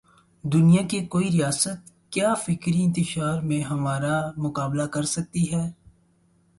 دنیا 0.43 0.81
کی 0.87 0.99
کوئی 1.05 1.31
ریاست 1.31 1.91
کیا 2.11 2.33
فکری 2.35 2.83
انتشار 2.83 3.41
میں 3.41 3.61
ہمارا 3.61 4.19
مقابلہ 4.37 4.83
کر 4.83 5.03
سکتی 5.05 5.51
ہے؟ 5.53 5.69